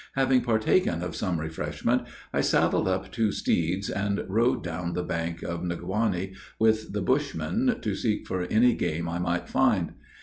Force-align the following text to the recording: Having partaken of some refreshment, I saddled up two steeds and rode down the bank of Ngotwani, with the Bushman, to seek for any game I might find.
Having 0.15 0.41
partaken 0.41 1.03
of 1.03 1.15
some 1.15 1.39
refreshment, 1.39 2.07
I 2.33 2.41
saddled 2.41 2.87
up 2.87 3.11
two 3.11 3.31
steeds 3.31 3.87
and 3.87 4.25
rode 4.27 4.63
down 4.63 4.93
the 4.93 5.03
bank 5.03 5.43
of 5.43 5.61
Ngotwani, 5.61 6.33
with 6.57 6.91
the 6.91 7.03
Bushman, 7.03 7.79
to 7.81 7.93
seek 7.95 8.25
for 8.25 8.45
any 8.45 8.73
game 8.73 9.07
I 9.07 9.19
might 9.19 9.47
find. 9.47 9.93